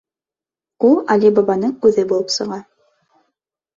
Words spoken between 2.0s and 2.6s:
булып сыға.